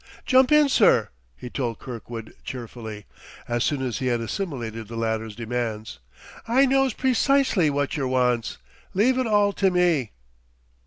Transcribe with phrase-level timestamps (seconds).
[0.25, 3.05] "Jump in, sir," he told Kirkwood cheerfully,
[3.47, 5.99] as soon as he had assimilated the latter's demands.
[6.47, 8.57] "I knows precisely wotcher wants.
[8.95, 10.13] Leave it all to me."